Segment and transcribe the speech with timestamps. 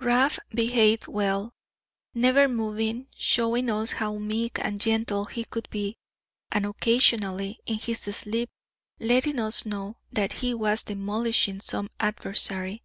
[0.00, 1.54] Rab behaved well,
[2.12, 5.96] never moving, showing us how meek and gentle he could be,
[6.52, 8.50] and occasionally, in his sleep,
[9.00, 12.82] letting us know that he was demolishing some adversary.